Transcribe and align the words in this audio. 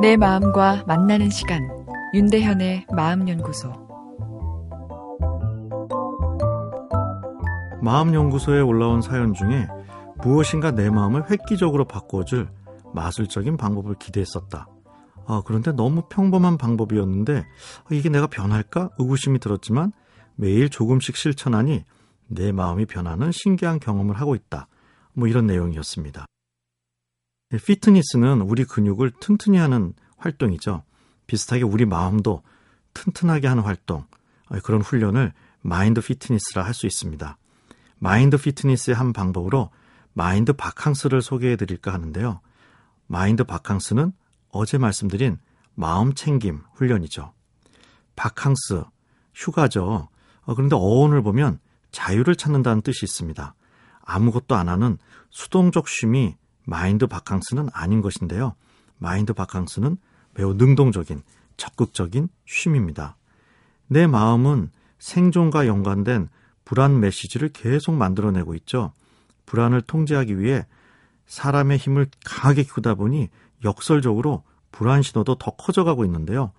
내 0.00 0.16
마음과 0.16 0.84
만나는 0.86 1.28
시간 1.28 1.68
윤대현의 2.14 2.86
마음연구소 2.94 3.72
마음연구소에 7.82 8.60
올라온 8.60 9.02
사연 9.02 9.34
중에 9.34 9.66
무엇인가 10.22 10.70
내 10.70 10.88
마음을 10.88 11.28
획기적으로 11.28 11.84
바꿔줄 11.84 12.48
마술적인 12.94 13.56
방법을 13.56 13.96
기대했었다. 13.96 14.68
아, 15.26 15.42
그런데 15.44 15.72
너무 15.72 16.02
평범한 16.08 16.58
방법이었는데 16.58 17.38
아, 17.38 17.88
이게 17.90 18.08
내가 18.08 18.28
변할까 18.28 18.90
의구심이 19.00 19.40
들었지만 19.40 19.90
매일 20.36 20.68
조금씩 20.68 21.16
실천하니 21.16 21.84
내 22.28 22.52
마음이 22.52 22.86
변하는 22.86 23.32
신기한 23.32 23.80
경험을 23.80 24.14
하고 24.20 24.36
있다. 24.36 24.68
뭐 25.12 25.26
이런 25.26 25.48
내용이었습니다. 25.48 26.26
피트니스는 27.56 28.42
우리 28.42 28.64
근육을 28.64 29.12
튼튼히 29.20 29.56
하는 29.58 29.94
활동이죠. 30.18 30.82
비슷하게 31.26 31.62
우리 31.62 31.86
마음도 31.86 32.42
튼튼하게 32.94 33.46
하는 33.46 33.62
활동, 33.62 34.04
아, 34.48 34.58
그런 34.60 34.82
훈련을 34.82 35.32
마인드 35.60 36.00
피트니스라 36.00 36.62
할 36.64 36.74
수 36.74 36.86
있습니다. 36.86 37.38
마인드 37.98 38.36
피트니스의 38.36 38.94
한 38.94 39.12
방법으로 39.12 39.70
마인드 40.12 40.52
바캉스를 40.52 41.22
소개해 41.22 41.56
드릴까 41.56 41.92
하는데요. 41.92 42.40
마인드 43.06 43.44
바캉스는 43.44 44.12
어제 44.50 44.78
말씀드린 44.78 45.38
마음 45.74 46.14
챙김 46.14 46.62
훈련이죠. 46.74 47.32
바캉스, 48.16 48.84
휴가죠. 49.34 50.08
어, 50.42 50.54
그런데 50.54 50.76
어원을 50.76 51.22
보면 51.22 51.60
자유를 51.92 52.36
찾는다는 52.36 52.82
뜻이 52.82 53.04
있습니다. 53.04 53.54
아무것도 54.02 54.54
안 54.54 54.68
하는 54.68 54.98
수동적 55.30 55.88
쉼이 55.88 56.36
마인드 56.68 57.06
바캉스는 57.06 57.70
아닌 57.72 58.02
것인데요. 58.02 58.54
마인드 58.98 59.32
바캉스는 59.32 59.96
매우 60.34 60.52
능동적인 60.52 61.22
적극적인 61.56 62.28
쉼입니다. 62.44 63.16
내 63.86 64.06
마음은 64.06 64.70
생존과 64.98 65.66
연관된 65.66 66.28
불안 66.66 67.00
메시지를 67.00 67.48
계속 67.54 67.94
만들어내고 67.94 68.54
있죠. 68.56 68.92
불안을 69.46 69.80
통제하기 69.80 70.38
위해 70.40 70.66
사람의 71.24 71.78
힘을 71.78 72.08
강하게 72.26 72.64
키우다 72.64 72.96
보니 72.96 73.30
역설적으로 73.64 74.44
불안 74.70 75.00
신호도 75.00 75.36
더 75.36 75.52
커져가고 75.52 76.04
있는데요. 76.04 76.52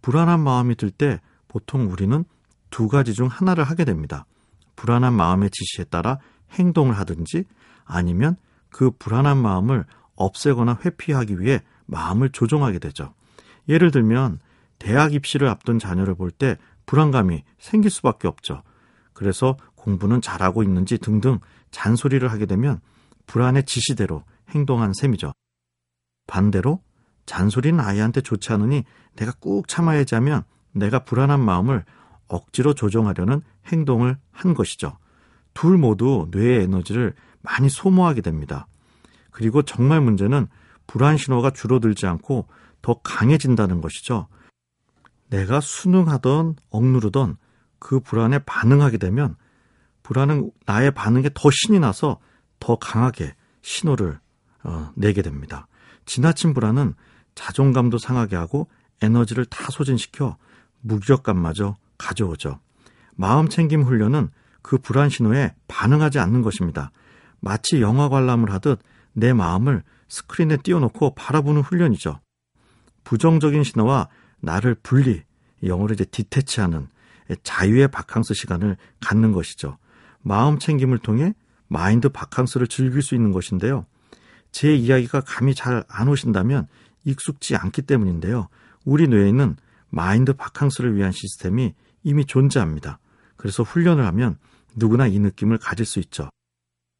불안한 0.00 0.40
마음이 0.40 0.76
들 0.76 0.90
때 0.90 1.20
보통 1.48 1.90
우리는 1.92 2.24
두 2.70 2.88
가지 2.88 3.12
중 3.12 3.26
하나를 3.26 3.64
하게 3.64 3.84
됩니다. 3.84 4.24
불안한 4.76 5.12
마음의 5.12 5.50
지시에 5.50 5.84
따라 5.84 6.18
행동을 6.52 6.96
하든지 6.96 7.44
아니면 7.84 8.38
그 8.70 8.90
불안한 8.90 9.38
마음을 9.38 9.84
없애거나 10.16 10.78
회피하기 10.84 11.40
위해 11.40 11.60
마음을 11.86 12.30
조종하게 12.30 12.78
되죠. 12.78 13.14
예를 13.68 13.90
들면 13.90 14.38
대학 14.78 15.12
입시를 15.14 15.48
앞둔 15.48 15.78
자녀를 15.78 16.14
볼 16.14 16.30
때 16.30 16.56
불안감이 16.86 17.44
생길 17.58 17.90
수밖에 17.90 18.26
없죠. 18.26 18.62
그래서 19.12 19.56
공부는 19.76 20.20
잘하고 20.20 20.62
있는지 20.62 20.98
등등 20.98 21.38
잔소리를 21.70 22.26
하게 22.30 22.46
되면 22.46 22.80
불안의 23.26 23.64
지시대로 23.64 24.24
행동한 24.48 24.92
셈이죠. 24.92 25.32
반대로 26.26 26.82
잔소리는 27.26 27.78
아이한테 27.78 28.22
좋지 28.22 28.52
않으니 28.52 28.84
내가 29.14 29.32
꾹 29.38 29.68
참아야지 29.68 30.14
하면 30.16 30.42
내가 30.72 31.00
불안한 31.00 31.40
마음을 31.40 31.84
억지로 32.26 32.74
조정하려는 32.74 33.42
행동을 33.66 34.16
한 34.32 34.54
것이죠. 34.54 34.98
둘 35.54 35.78
모두 35.78 36.28
뇌의 36.30 36.64
에너지를 36.64 37.14
많이 37.42 37.68
소모하게 37.68 38.20
됩니다. 38.20 38.66
그리고 39.30 39.62
정말 39.62 40.00
문제는 40.00 40.48
불안 40.86 41.16
신호가 41.16 41.50
줄어들지 41.50 42.06
않고 42.06 42.46
더 42.82 43.00
강해진다는 43.02 43.80
것이죠. 43.80 44.28
내가 45.28 45.60
순응하던 45.60 46.56
억누르던 46.70 47.36
그 47.78 48.00
불안에 48.00 48.40
반응하게 48.40 48.98
되면 48.98 49.36
불안은 50.02 50.50
나의 50.66 50.90
반응에 50.90 51.30
더 51.34 51.50
신이 51.50 51.78
나서 51.78 52.18
더 52.58 52.76
강하게 52.76 53.34
신호를 53.62 54.18
어, 54.64 54.90
내게 54.96 55.22
됩니다. 55.22 55.68
지나친 56.04 56.52
불안은 56.52 56.94
자존감도 57.34 57.98
상하게 57.98 58.36
하고 58.36 58.68
에너지를 59.02 59.46
다 59.46 59.70
소진시켜 59.70 60.36
무기력감마저 60.80 61.76
가져오죠. 61.96 62.58
마음 63.14 63.48
챙김 63.48 63.82
훈련은 63.82 64.30
그 64.62 64.78
불안 64.78 65.08
신호에 65.08 65.54
반응하지 65.68 66.18
않는 66.18 66.42
것입니다. 66.42 66.90
마치 67.40 67.80
영화 67.80 68.08
관람을 68.08 68.52
하듯 68.52 68.80
내 69.12 69.32
마음을 69.32 69.82
스크린에 70.08 70.58
띄워놓고 70.58 71.14
바라보는 71.14 71.62
훈련이죠. 71.62 72.20
부정적인 73.04 73.64
신호와 73.64 74.08
나를 74.40 74.74
분리, 74.82 75.22
영어로 75.62 75.94
이제 75.94 76.04
디테치하는 76.04 76.88
자유의 77.42 77.88
바캉스 77.88 78.34
시간을 78.34 78.76
갖는 79.00 79.32
것이죠. 79.32 79.78
마음 80.22 80.58
챙김을 80.58 80.98
통해 80.98 81.34
마인드 81.68 82.08
바캉스를 82.08 82.66
즐길 82.66 83.02
수 83.02 83.14
있는 83.14 83.32
것인데요. 83.32 83.86
제 84.52 84.74
이야기가 84.74 85.20
감이 85.20 85.54
잘 85.54 85.84
안 85.88 86.08
오신다면 86.08 86.66
익숙지 87.04 87.56
않기 87.56 87.82
때문인데요. 87.82 88.48
우리 88.84 89.06
뇌에는 89.08 89.56
마인드 89.88 90.32
바캉스를 90.32 90.96
위한 90.96 91.12
시스템이 91.12 91.74
이미 92.02 92.24
존재합니다. 92.24 92.98
그래서 93.36 93.62
훈련을 93.62 94.04
하면 94.06 94.36
누구나 94.76 95.06
이 95.06 95.18
느낌을 95.18 95.58
가질 95.58 95.86
수 95.86 95.98
있죠. 96.00 96.28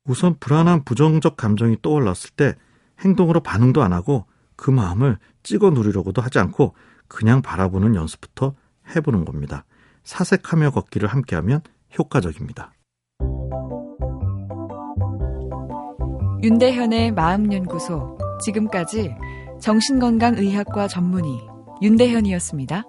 우선 0.06 0.36
불안한 0.38 0.84
부정적 0.84 1.36
감정이 1.36 1.76
떠올랐을 1.82 2.30
때 2.36 2.54
행동으로 3.00 3.40
반응도 3.40 3.82
안 3.82 3.92
하고 3.92 4.26
그 4.56 4.70
마음을 4.70 5.18
찍어 5.42 5.70
누리려고도 5.70 6.22
하지 6.22 6.38
않고 6.38 6.74
그냥 7.08 7.42
바라보는 7.42 7.94
연습부터 7.94 8.54
해보는 8.94 9.24
겁니다. 9.24 9.64
사색하며 10.04 10.70
걷기를 10.70 11.08
함께하면 11.08 11.60
효과적입니다. 11.98 12.72
윤대현의 16.42 17.12
마음연구소 17.12 18.18
지금까지 18.42 19.14
정신건강의학과 19.60 20.88
전문의 20.88 21.38
윤대현이었습니다. 21.82 22.84